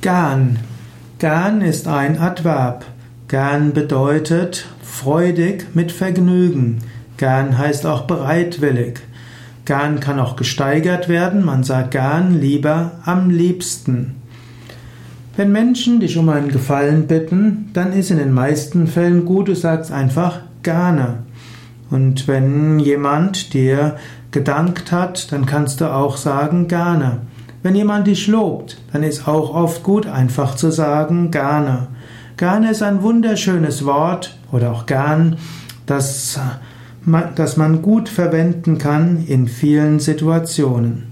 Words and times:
Gern. 0.00 0.58
Gern 1.18 1.60
ist 1.60 1.86
ein 1.86 2.18
Adverb. 2.18 2.86
Gern 3.28 3.74
bedeutet 3.74 4.66
freudig 4.82 5.66
mit 5.74 5.92
Vergnügen. 5.92 6.78
Gern 7.18 7.58
heißt 7.58 7.84
auch 7.84 8.06
bereitwillig. 8.06 9.00
Gern 9.66 10.00
kann 10.00 10.18
auch 10.18 10.36
gesteigert 10.36 11.10
werden. 11.10 11.44
Man 11.44 11.64
sagt 11.64 11.90
gern 11.90 12.40
lieber 12.40 12.92
am 13.04 13.28
liebsten. 13.28 14.16
Wenn 15.36 15.52
Menschen 15.52 16.00
dich 16.00 16.16
um 16.16 16.30
einen 16.30 16.48
Gefallen 16.48 17.06
bitten, 17.06 17.68
dann 17.74 17.92
ist 17.92 18.10
in 18.10 18.16
den 18.16 18.32
meisten 18.32 18.86
Fällen 18.86 19.26
gut, 19.26 19.48
du 19.48 19.54
sagst 19.54 19.92
einfach 19.92 20.40
gerne. 20.62 21.24
Und 21.90 22.26
wenn 22.26 22.78
jemand 22.78 23.52
dir 23.52 23.96
gedankt 24.30 24.92
hat, 24.92 25.30
dann 25.30 25.44
kannst 25.44 25.82
du 25.82 25.92
auch 25.92 26.16
sagen 26.16 26.68
gerne. 26.68 27.18
Wenn 27.62 27.74
jemand 27.74 28.06
dich 28.06 28.26
lobt, 28.26 28.78
dann 28.92 29.02
ist 29.02 29.28
auch 29.28 29.54
oft 29.54 29.82
gut, 29.82 30.06
einfach 30.06 30.54
zu 30.56 30.70
sagen 30.70 31.30
gerne. 31.30 31.88
Gerne 32.38 32.70
ist 32.70 32.82
ein 32.82 33.02
wunderschönes 33.02 33.84
Wort 33.84 34.38
oder 34.50 34.72
auch 34.72 34.86
gern, 34.86 35.36
das, 35.84 36.40
das 37.34 37.56
man 37.58 37.82
gut 37.82 38.08
verwenden 38.08 38.78
kann 38.78 39.26
in 39.26 39.46
vielen 39.46 40.00
Situationen. 40.00 41.09